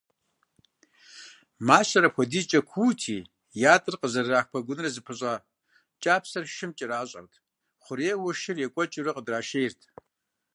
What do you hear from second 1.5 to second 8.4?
Мащэр апхуэдизкӏэ куути, ятӏэр къызэрырах пэгуныр зыпыщӏа кӏапсэр шым кӏэращӏэрт, хъурейуэ